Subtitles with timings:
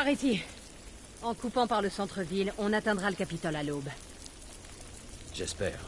[0.00, 0.40] Par ici.
[1.22, 3.90] En coupant par le centre-ville, on atteindra le Capitole à l'aube.
[5.34, 5.78] J'espère.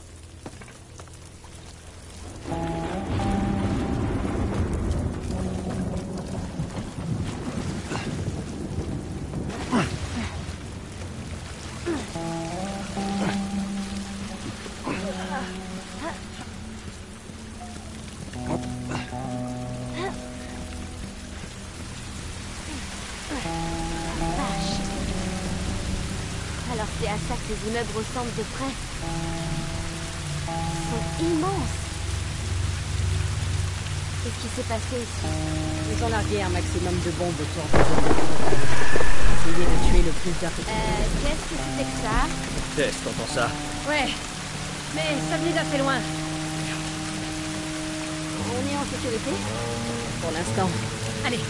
[27.72, 28.72] Immeubles ressemblent de près.
[30.46, 31.76] Ils sont immenses.
[34.22, 35.26] Qu'est-ce qui s'est passé ici?
[35.96, 37.78] Ils ont largué un maximum de bombes autour de
[39.32, 40.70] Essayez de tuer le plus d'infectés.
[40.70, 42.28] Euh, qu'est-ce que c'était que ça?
[42.76, 43.48] Tess, t'entends ça?
[43.88, 44.08] Ouais.
[44.94, 45.96] Mais ça venait d'assez loin.
[48.52, 49.32] On est en sécurité?
[50.20, 50.68] Pour l'instant.
[51.24, 51.40] Allez.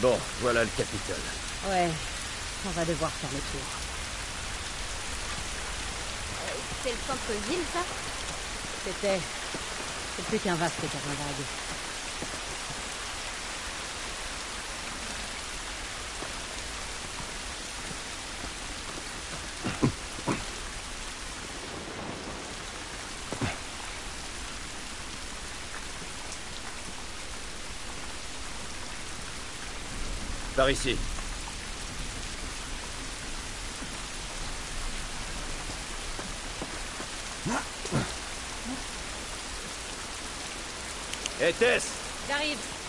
[0.00, 1.16] Bon, voilà le Capitole.
[1.68, 1.88] Ouais.
[2.66, 3.66] On va devoir faire le tour.
[6.36, 7.80] Euh, c'est le centre-ville, ça?
[8.84, 9.20] C'était.
[10.16, 11.14] C'est plus qu'un vaste terrain
[30.56, 30.96] Par ici.
[41.40, 41.88] Hé Tess
[42.28, 42.81] J'arrive.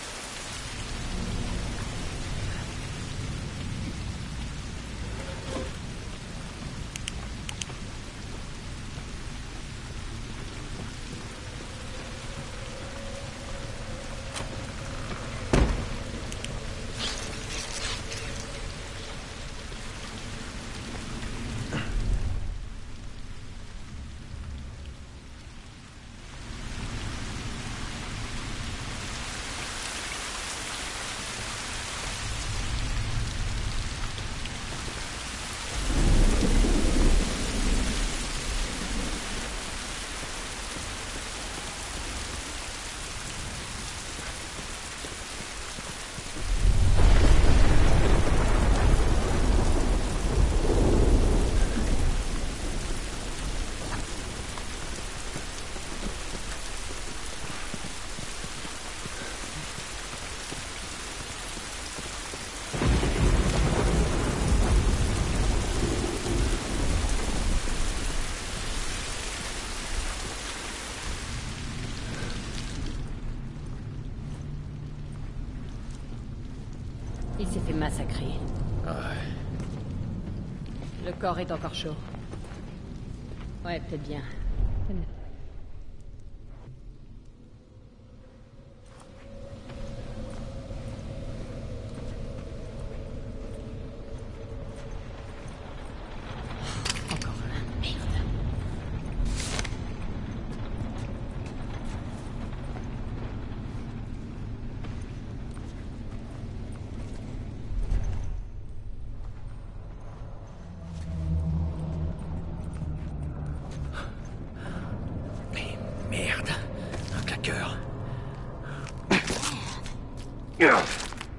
[78.86, 78.92] Ouais.
[81.06, 81.94] Le corps est encore chaud.
[83.64, 84.22] Ouais, peut-être bien.
[97.10, 97.80] Encore un.
[97.80, 97.98] Merde.
[115.52, 115.76] Mais
[116.10, 116.48] merde
[117.16, 117.76] Un claqueur.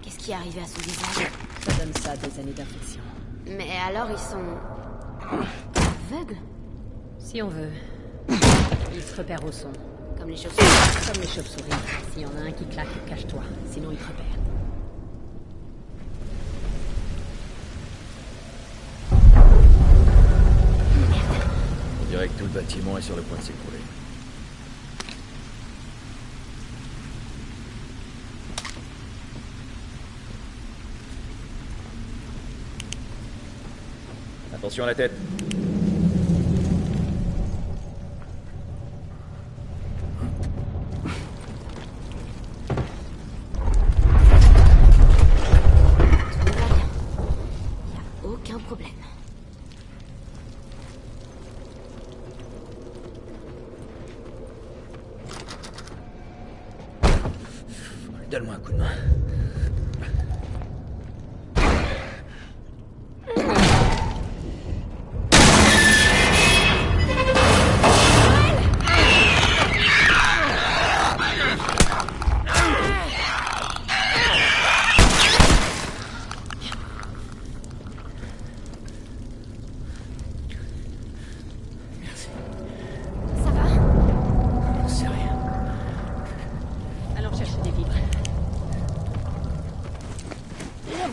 [0.04, 1.32] Qu'est-ce qui est arrivé à son visage
[1.66, 3.02] Ça donne ça des années d'infection.
[3.48, 4.38] Mais alors ils sont...
[6.12, 6.38] aveugles?
[7.18, 7.72] Si on veut.
[8.94, 9.72] Il se repère au son.
[10.20, 11.12] Comme les chauves-souris.
[11.12, 11.72] Comme les chauves-souris.
[12.14, 13.42] S'il y en a un qui claque, cache-toi.
[13.72, 14.26] Sinon, il te repère.
[22.02, 23.80] On dirait que tout le bâtiment est sur le point de s'écrouler.
[34.66, 35.12] Attention à la tête.
[46.40, 46.88] Tout va bien.
[48.24, 48.90] Y a aucun problème.
[58.32, 58.90] Donne-moi un coup de main.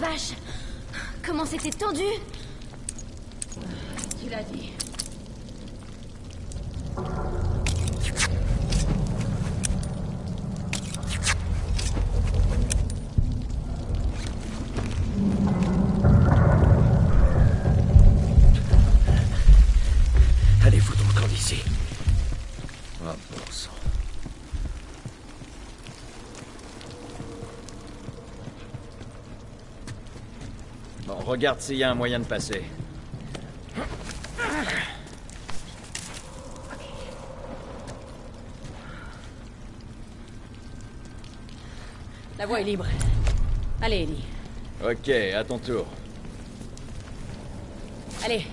[0.02, 0.32] vache
[1.25, 2.03] Comment c'était tendu
[4.20, 4.73] Tu l'as dit.
[31.32, 32.62] Regarde s'il y a un moyen de passer.
[42.38, 42.87] La voie est libre.
[43.81, 44.25] Allez, Ellie.
[44.84, 45.87] Ok, à ton tour.
[48.25, 48.46] Allez.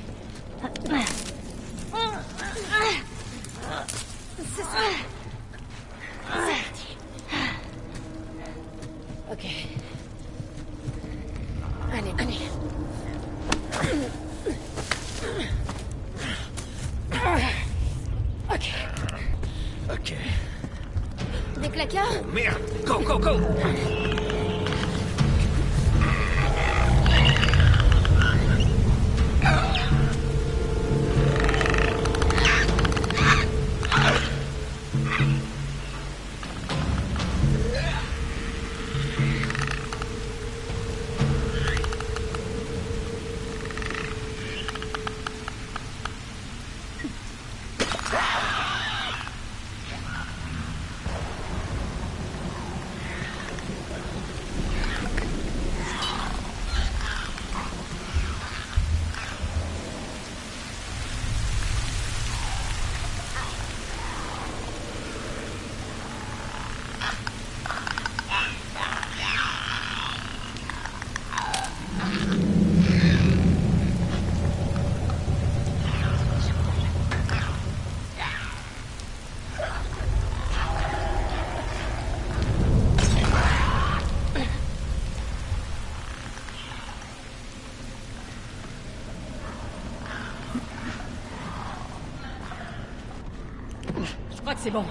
[94.61, 94.83] C'est bon.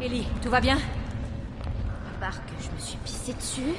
[0.00, 0.76] Ellie, tout va bien?
[0.76, 3.74] À part que je me suis pissé dessus.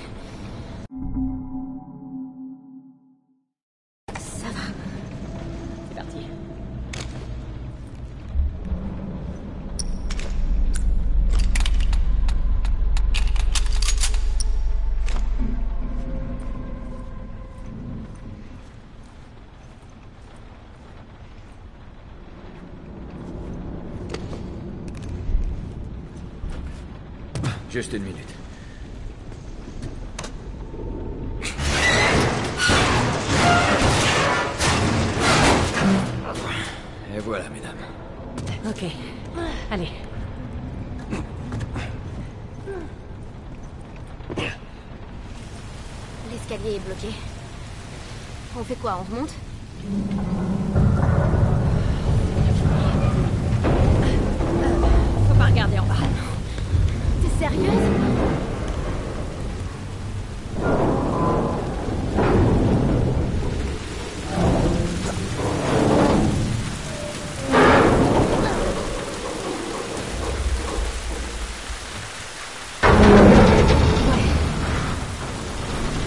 [27.83, 28.30] Juste une minute.
[37.13, 37.75] Et voilà, mesdames.
[38.65, 38.86] Ok.
[39.69, 39.89] Allez.
[46.31, 47.10] L'escalier est bloqué.
[48.58, 49.34] On fait quoi On remonte?
[55.27, 55.96] Faut pas regarder en bas.
[57.43, 57.73] Sérieuse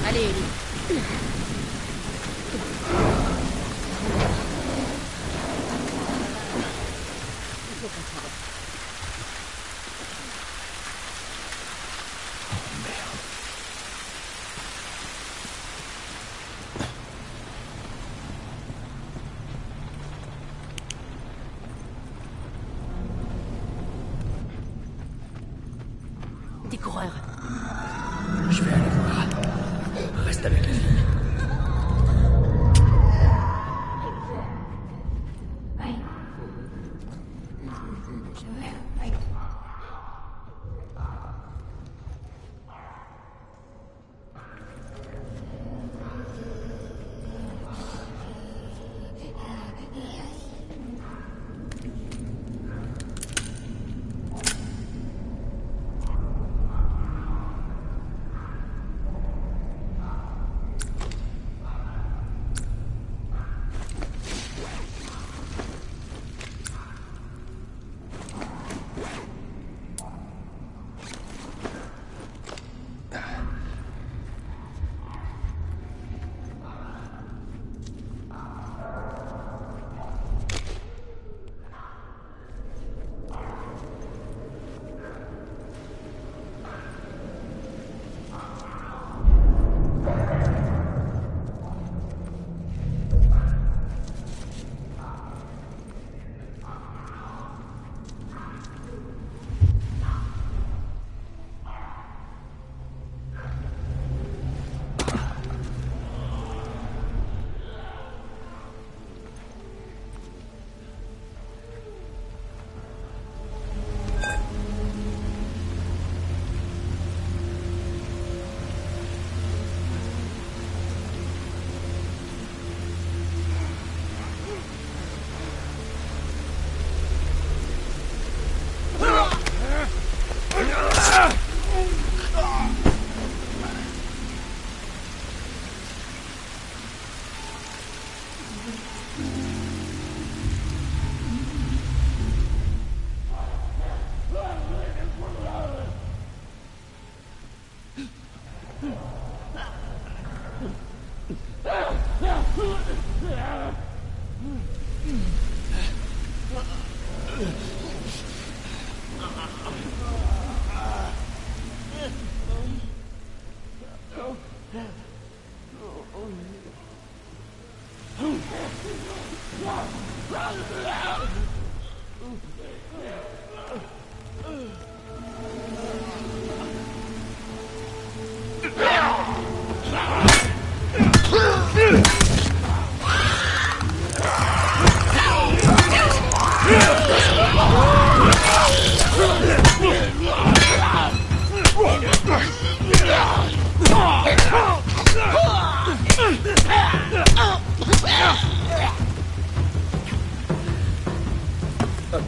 [0.08, 1.00] Allez, Ellie.
[7.68, 8.46] Il faut qu'on s'arrête.
[28.50, 29.26] Je vais aller voir.
[30.24, 31.15] Reste avec la fille.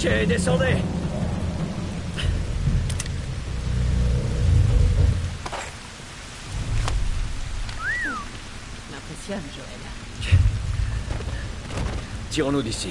[0.00, 0.76] Ok, descendez
[8.92, 10.38] M'impressionne, Joël.
[12.30, 12.90] Tirons-nous d'ici.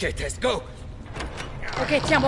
[0.00, 0.62] Ok, Tess, go!
[1.82, 2.20] Ok, tiens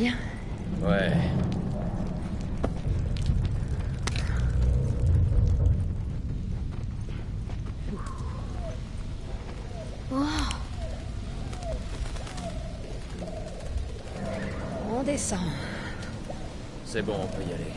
[0.00, 0.14] bien.
[0.82, 1.12] Ouais.
[14.92, 15.38] On descend.
[16.86, 17.72] C'est bon, on peut y aller.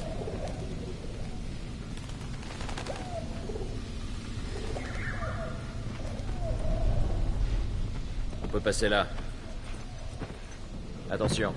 [8.43, 9.07] On peut passer là.
[11.11, 11.53] Attention.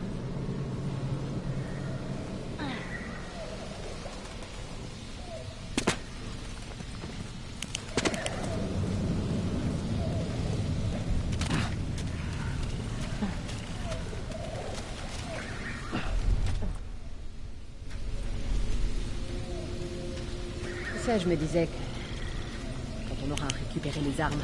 [21.08, 24.40] Je me disais que quand on aura récupéré les armes,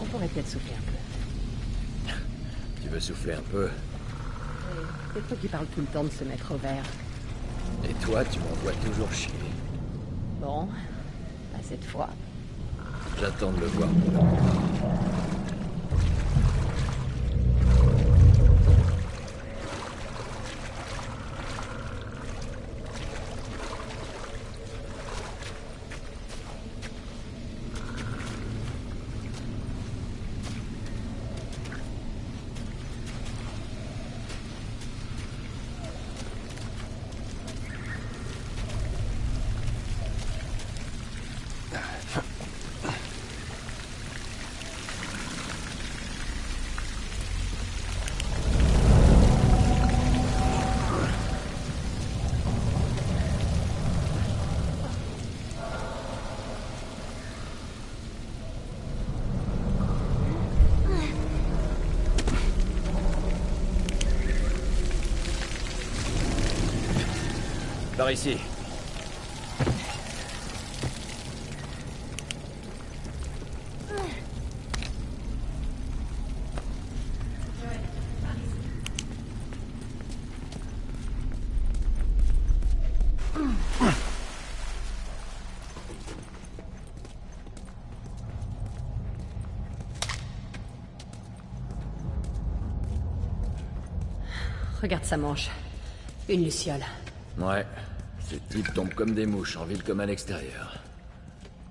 [0.00, 2.14] on pourrait peut-être souffler un peu.
[2.82, 3.68] Tu veux souffler un peu?
[5.14, 6.82] C'est toi qui parles tout le temps de se mettre au vert.
[7.84, 9.34] Et toi, tu m'envoies toujours chier.
[10.40, 10.66] Bon,
[11.52, 12.08] pas cette fois.
[13.20, 13.88] J'attends de le voir.
[67.98, 68.36] Par ici.
[94.80, 95.50] Regarde sa manche.
[96.28, 96.84] Une luciole.
[97.38, 97.66] Ouais.
[98.28, 100.76] Ces types tombent comme des mouches en ville comme à l'extérieur.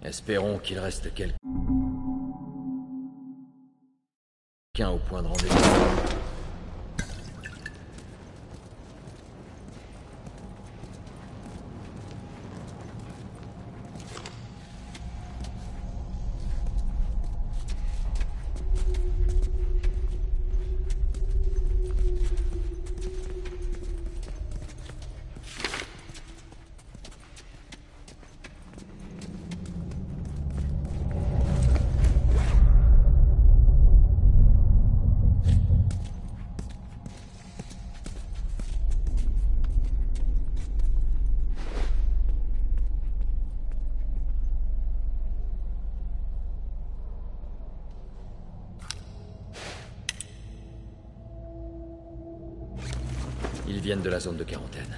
[0.04, 1.36] Espérons qu'il reste quelqu'un
[4.90, 6.17] au point de rendez-vous.
[53.88, 54.98] Viennent de la zone de quarantaine.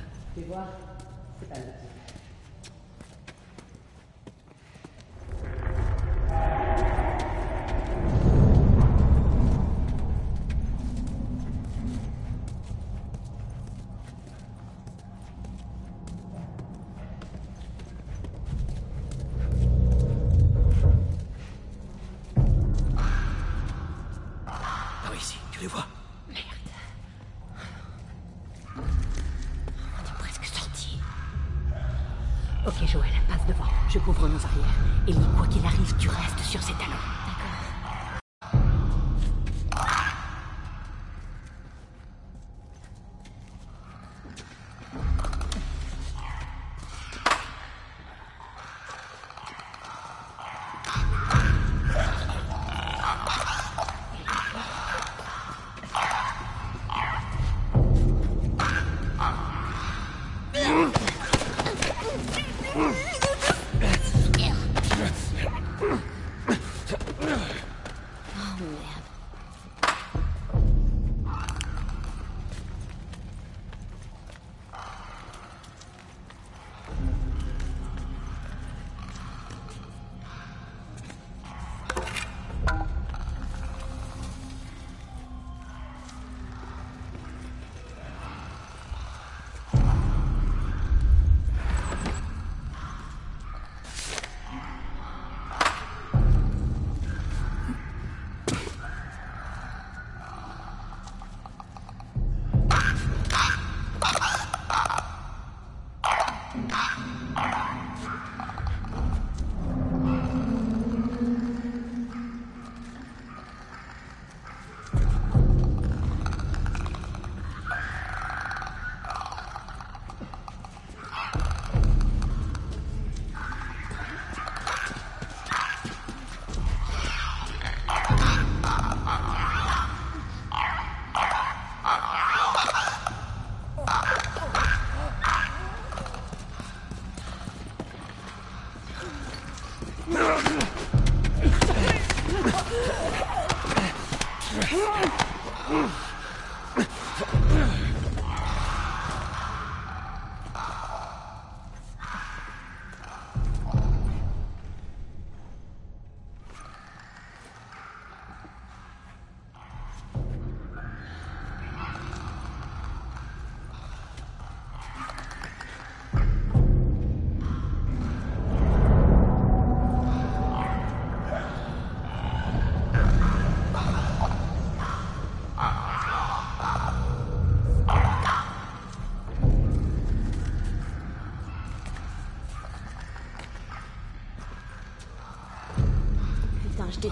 [144.72, 145.99] Ugh.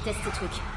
[0.08, 0.77] Déteste ces trucs.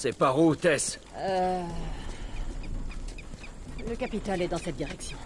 [0.00, 1.00] C'est par où, Tess.
[1.16, 1.64] Le
[3.96, 5.18] capital est dans cette direction.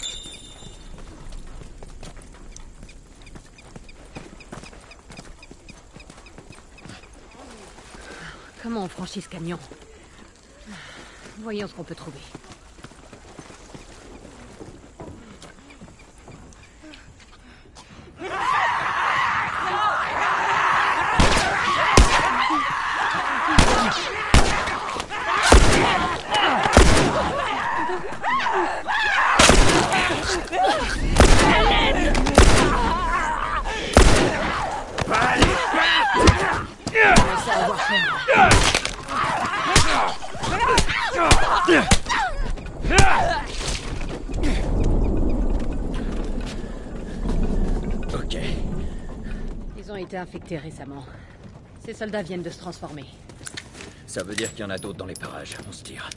[8.63, 9.59] Comment on franchit ce camion
[11.41, 12.21] Voyons ce qu'on peut trouver.
[48.15, 48.37] Ok.
[49.77, 49.91] Ils
[50.59, 51.05] récemment.
[51.85, 53.05] Ces soldats viennent de se transformer.
[54.07, 55.57] Ça veut dire qu'il y en a d'autres dans les parages.
[55.69, 56.09] On se tire.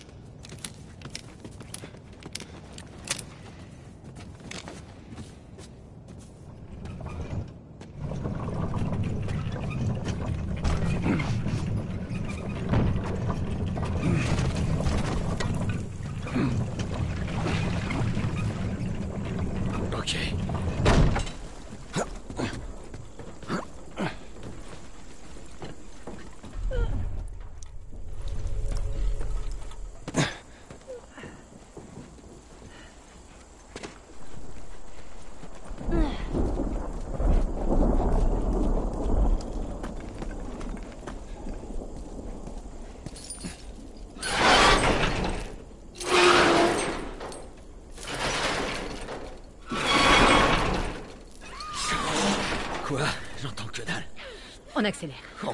[54.77, 55.15] On accélère.
[55.45, 55.53] Oh.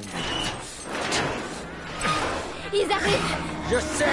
[2.73, 3.37] Ils arrivent
[3.71, 4.05] Je sais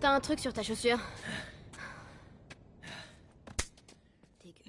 [0.00, 0.98] T'as un truc sur ta chaussure?